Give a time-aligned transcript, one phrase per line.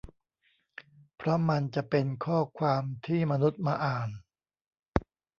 [1.15, 4.09] เพราะมันจะเป็นข้อความที่มนุษย์มาอ่าน